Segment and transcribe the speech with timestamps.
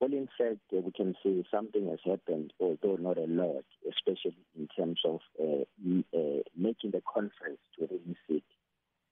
[0.00, 4.46] Well, in fact, uh, we can see something has happened, although not a lot, especially
[4.56, 5.64] in terms of uh,
[6.14, 8.44] uh, making the conference to really sit.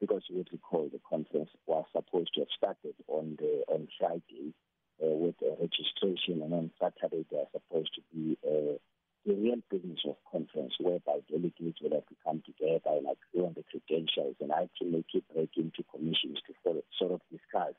[0.00, 4.54] Because you would recall the conference was supposed to have started on the on Friday
[5.02, 8.78] uh, with registration, and on Saturday they are supposed to be uh,
[9.26, 13.56] the real business of conference, whereby delegates will have to come together and agree on
[13.56, 17.74] the credentials and ultimately break into commissions to follow, sort of discuss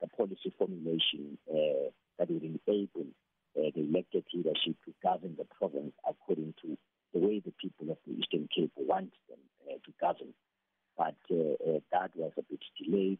[0.00, 1.36] the policy formulation.
[1.50, 3.06] Uh, that will enable
[3.56, 6.76] uh, the elected leadership to govern the province according to
[7.12, 9.38] the way the people of the Eastern Cape want them
[9.68, 10.34] uh, to govern.
[10.96, 13.18] But uh, uh, that was a bit delayed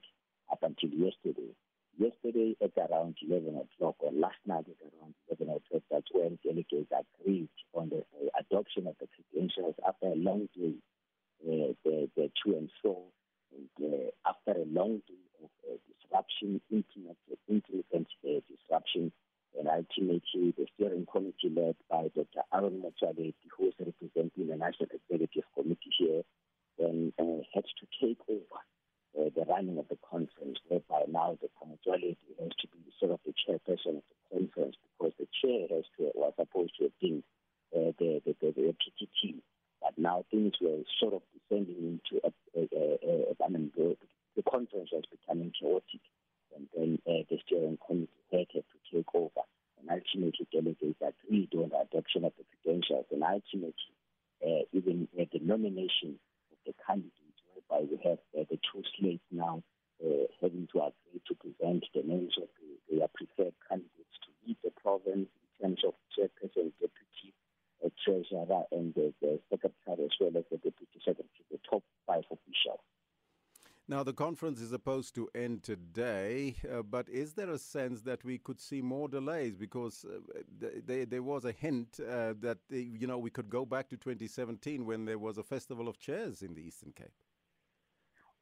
[0.51, 1.53] up until yesterday.
[1.99, 6.91] Yesterday at around 11 o'clock, or last night at around 11 o'clock, that's when delegates
[6.93, 8.05] agreed on the
[8.39, 10.75] adoption of the credentials after a long day,
[11.47, 13.03] uh, the, the to and fro,
[13.53, 16.61] and uh, after a long day of uh, disruption,
[17.49, 19.13] intermittent uh, disruption,
[19.59, 22.43] and ultimately the steering committee led by Dr.
[22.53, 26.23] Aaron Motsoaledi, who is representing the National Executive Committee here,
[26.79, 28.61] then uh, had to take over
[29.19, 33.13] uh, the running of the conference, whereby now the Motsoaledi has to be sort
[33.85, 37.23] the of the conference because the chair has to was supposed to have been
[37.75, 39.43] uh, the, the, the, the PTT.
[39.83, 43.97] But now things were sort of descending into a, a, I mean, the,
[44.35, 46.01] the conference was becoming chaotic,
[46.57, 49.45] and then uh, the steering committee had, had to take over.
[49.79, 53.95] And ultimately, delegates agreed on the adoption of the credentials, and ultimately,
[54.45, 56.19] uh, even uh, the nomination
[56.51, 59.63] of the candidates, whereby we have uh, the two slates now
[60.05, 64.57] uh, having to agree to present the names of the, their preferred candidates to lead
[64.65, 67.33] the province in terms of chairperson, deputy
[67.85, 67.89] uh,
[68.73, 72.81] and the, the secretary, as well as the deputy secretary, the top five officials.
[73.89, 78.25] Now, the conference is supposed to end today, uh, but is there a sense that
[78.25, 79.55] we could see more delays?
[79.55, 80.41] Because uh,
[80.89, 84.85] th- there was a hint uh, that you know we could go back to 2017
[84.85, 87.13] when there was a festival of chairs in the Eastern Cape.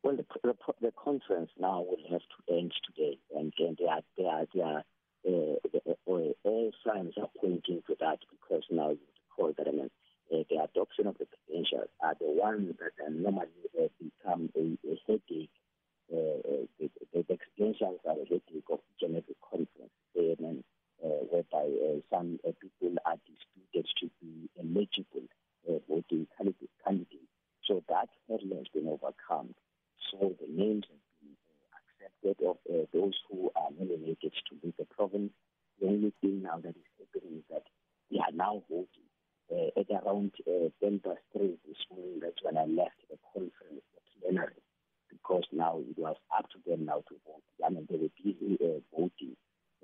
[0.02, 4.00] Well, the, the, the conference now will have to end today, and, and there are,
[4.16, 4.84] there are, there are
[5.26, 8.92] uh, the, uh, all signs are pointing to that because now
[9.36, 9.52] call
[10.32, 14.94] uh, the adoption of the credentials are the ones that normally uh, become a, a
[15.06, 15.50] headache.
[16.12, 20.64] Uh, the, the, the credentials are a headache of every conference, and,
[21.04, 25.26] uh, whereby uh, some uh, people are disputed to be eligible
[25.68, 27.30] uh, voting candidates.
[27.66, 29.54] So that hurdle has been overcome.
[30.10, 31.36] So the names have been
[31.76, 35.32] accepted of uh, those who are nominated to lead the province.
[35.80, 37.64] The only thing now that is happening is that
[38.10, 38.93] they are now voting
[40.14, 44.62] around uh, 10 past 3 this morning, that's when I left the conference, the plenary,
[45.10, 47.42] because now it was up to them now to vote.
[47.64, 49.36] I mean, they were busy uh, voting.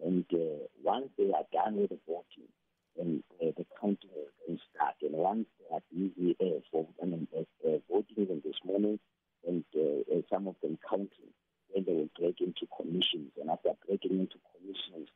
[0.04, 2.48] And uh, once they are done with the voting,
[2.96, 4.94] then uh, the counting will then start.
[5.02, 8.98] And once they are busy uh, for, I mean, uh, uh, voting even this morning,
[9.46, 11.34] and uh, uh, some of them counting,
[11.74, 13.32] then they will break into commissions.
[13.40, 15.08] And after breaking into commissions,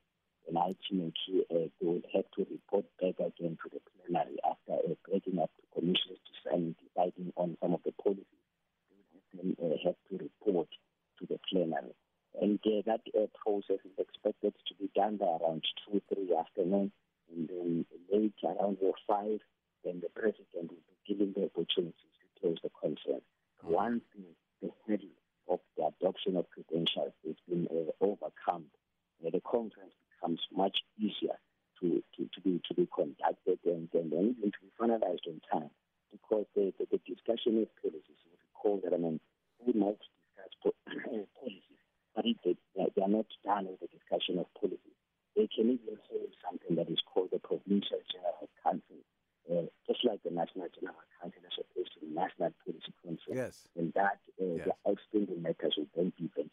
[0.46, 4.94] and ultimately uh, they will have to report back again to the plenary after uh,
[5.08, 8.24] breaking up the commissions to sign deciding on some of the policies.
[9.32, 10.68] They will have, uh, have to report
[11.18, 11.94] to the plenary.
[12.40, 16.92] And uh, that uh, process is expected to be done by around 2, 3 afternoon.
[17.34, 19.40] And then late around 5,
[19.84, 23.24] then the president will be given the opportunities to close the conference.
[23.62, 25.08] Once the, the hurdle
[25.48, 27.68] of the adoption of credentials has been
[28.00, 28.64] overcome,
[29.22, 31.36] the conference becomes much easier
[31.80, 35.70] to, to, to be to be conducted and, and, even to be finalized on time
[36.12, 39.20] because the, the, the discussion of policies we recall that I mean
[39.64, 40.74] we might discuss
[41.40, 41.80] policies
[42.14, 44.98] but if they, they are not done with the discussion of policies
[45.36, 49.00] they can even hold something that is called the provincial general council
[49.50, 53.68] uh, just like the national general council is supposed to be national policy conference Yes.
[53.76, 54.70] and that uh, Yes.
[54.70, 56.46] the outstanding matters will then be there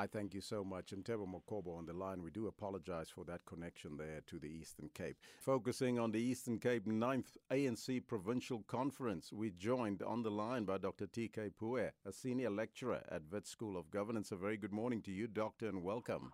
[0.00, 0.92] I thank you so much.
[0.92, 2.22] And Tebo Mokobo on the line.
[2.22, 5.18] We do apologize for that connection there to the Eastern Cape.
[5.40, 10.78] Focusing on the Eastern Cape 9th ANC Provincial Conference, we joined on the line by
[10.78, 11.06] Dr.
[11.06, 11.50] T.K.
[11.60, 14.32] Pooe, a senior lecturer at Wits School of Governance.
[14.32, 16.32] A very good morning to you, Doctor, and welcome.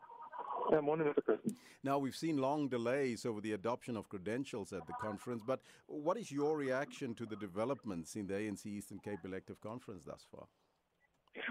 [0.71, 1.25] Good morning, Mr.
[1.25, 1.57] President.
[1.83, 5.59] Now, we've seen long delays over the adoption of credentials at the conference, but
[5.89, 10.25] what is your reaction to the developments in the ANC Eastern Cape Elective Conference thus
[10.31, 10.47] far?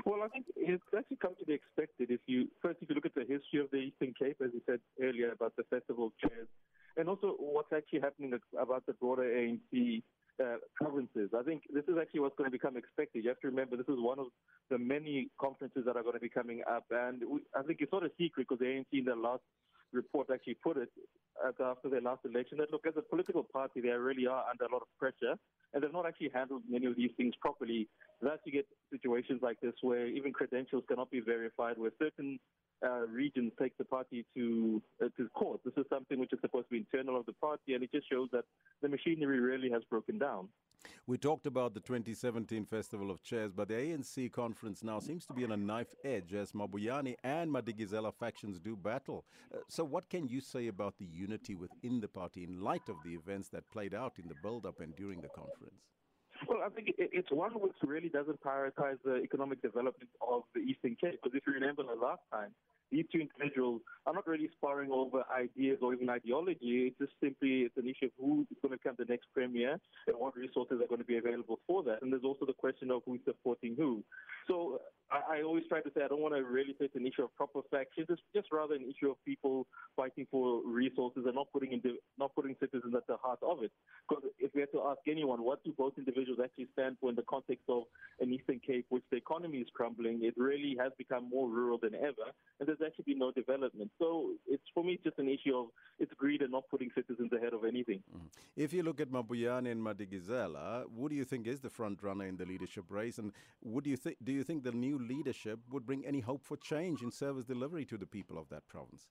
[0.05, 2.11] Well, I think it's actually come to be expected.
[2.11, 4.61] If you first, if you look at the history of the Eastern Cape, as you
[4.65, 6.47] said earlier about the festival chairs,
[6.97, 10.03] and also what's actually happening about the broader ANC
[10.43, 13.23] uh, provinces, I think this is actually what's going to become expected.
[13.23, 14.27] You have to remember this is one of
[14.69, 17.91] the many conferences that are going to be coming up, and we, I think it's
[17.91, 19.43] not a secret because the ANC in the last
[19.93, 20.89] report actually put it
[21.59, 24.71] after their last election that look, as a political party, they really are under a
[24.71, 25.35] lot of pressure,
[25.73, 27.87] and they've not actually handled many of these things properly.
[28.21, 32.39] Thus, you get situations like this where even credentials cannot be verified, where certain
[32.83, 35.61] uh, regions take the party to uh, to court.
[35.63, 38.09] This is something which is supposed to be internal of the party, and it just
[38.09, 38.45] shows that
[38.81, 40.49] the machinery really has broken down.
[41.07, 45.33] We talked about the 2017 Festival of Chairs, but the ANC conference now seems to
[45.33, 49.25] be on a knife edge as Mabuyane and Madikizela factions do battle.
[49.53, 52.97] Uh, so, what can you say about the unity within the party in light of
[53.03, 55.81] the events that played out in the build up and during the conference?
[56.47, 60.95] Well, I think it's one which really doesn't prioritize the economic development of the Eastern
[60.99, 61.19] Cape.
[61.23, 62.51] Because if you remember the last time,
[62.91, 66.93] these two individuals are not really sparring over ideas or even ideology.
[66.93, 69.79] It's just simply it's an issue of who is going to become the next premier
[70.07, 72.01] and what resources are going to be available for that.
[72.01, 74.03] And there's also the question of who's supporting who.
[74.47, 74.79] So
[75.11, 77.23] I, I always try to say I don't want to really say it's an issue
[77.23, 78.07] of proper factions.
[78.09, 79.65] It's just rather an issue of people
[79.95, 83.71] fighting for resources and not putting into, not putting citizens at the heart of it.
[84.07, 87.15] Because if we had to ask anyone, what do both individuals actually stand for in
[87.15, 87.83] the context of
[88.25, 91.95] an Eastern Cape, which the economy is crumbling, it really has become more rural than
[91.95, 92.27] ever,
[92.59, 93.91] and there's actually been no development.
[93.99, 95.67] So it's for me just an issue of
[95.99, 98.01] it's greed and not putting citizens ahead of anything.
[98.15, 98.27] Mm-hmm.
[98.55, 102.25] If you look at Mabuyane and Madikizela, who do you think is the front runner
[102.25, 103.31] in the leadership race, and
[103.63, 107.01] would you think do you think the new leadership would bring any hope for change
[107.01, 109.07] in service delivery to the people of that province?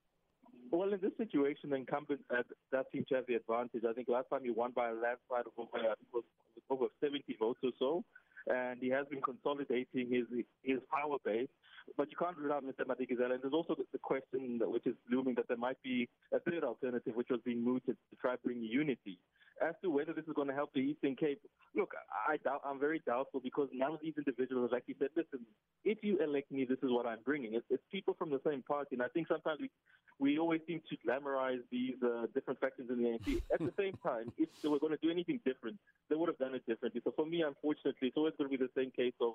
[0.70, 3.82] Well, in this situation, the incumbent uh, does seem to have the advantage.
[3.88, 6.24] I think last time he won by a landslide of over, was
[6.70, 8.04] over 70 votes or so,
[8.46, 10.26] and he has been consolidating his
[10.62, 11.48] his power base.
[11.96, 12.86] But you can't rule out Mr.
[12.86, 13.34] Madikizela.
[13.34, 16.64] And there's also the question that, which is looming that there might be a third
[16.64, 19.18] alternative, which was being mooted to try bring unity.
[19.62, 21.40] As to whether this is going to help the Eastern Cape,
[21.76, 21.92] look,
[22.28, 25.46] I doubt, I'm very doubtful because none of these individuals have actually said, listen,
[25.84, 27.54] if you elect me, this is what I'm bringing.
[27.54, 28.96] It's, it's people from the same party.
[28.96, 29.70] And I think sometimes we,
[30.18, 33.42] we always seem to glamorize these uh, different factions in the ANC.
[33.52, 35.76] At the same time, if they were going to do anything different,
[36.08, 37.00] they would have done it differently.
[37.04, 39.34] So for me, unfortunately, it's always going to be the same case of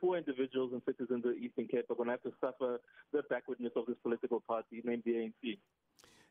[0.00, 2.80] poor individuals and citizens of the Eastern Cape are going to have to suffer
[3.12, 5.58] the backwardness of this political party named the ANC.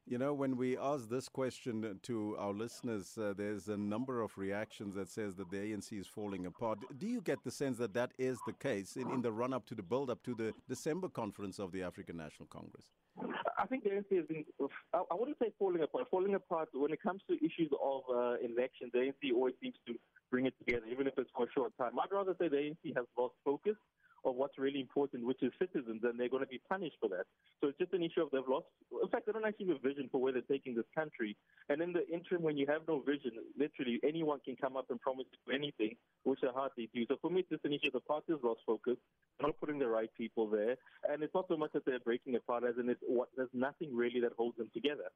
[0.07, 4.37] You know, when we ask this question to our listeners, uh, there's a number of
[4.37, 6.77] reactions that says that the ANC is falling apart.
[6.99, 9.73] Do you get the sense that that is the case in, in the run-up to
[9.73, 12.85] the build-up to the December conference of the African National Congress?
[13.57, 14.45] I think the ANC has been,
[14.93, 16.05] I wouldn't say falling apart.
[16.11, 19.95] Falling apart when it comes to issues of uh, elections, the ANC always seems to
[20.29, 21.93] bring it together, even if it's for a short time.
[21.99, 23.75] I'd rather say the ANC has lost focus
[24.25, 27.25] of what's really important, which is citizens, and they're going to be punished for that.
[27.61, 28.65] So it's just an issue of they've lost.
[28.91, 31.37] In fact, they don't actually have a vision for where they're taking this country.
[31.69, 34.99] And in the interim, when you have no vision, literally anyone can come up and
[34.99, 37.05] promise you anything, which they hardly do.
[37.07, 38.97] So for me, it's just an issue of the party has lost focus.
[39.41, 40.75] Not putting the right people there,
[41.09, 43.93] and it's not so much that they're breaking apart as in it's what there's nothing
[43.93, 45.11] really that holds them together.